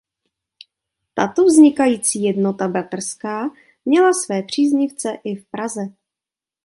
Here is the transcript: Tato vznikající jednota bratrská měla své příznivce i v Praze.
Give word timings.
Tato 1.13 1.45
vznikající 1.45 2.23
jednota 2.23 2.67
bratrská 2.67 3.49
měla 3.85 4.13
své 4.13 4.43
příznivce 4.43 5.13
i 5.23 5.35
v 5.35 5.45
Praze. 5.45 5.81